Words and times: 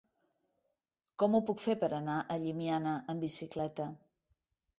Com 1.23 1.37
ho 1.37 1.41
puc 1.49 1.61
fer 1.65 1.75
per 1.83 1.89
anar 1.99 2.15
a 2.21 2.39
Llimiana 2.45 2.95
amb 3.15 3.27
bicicleta? 3.27 3.87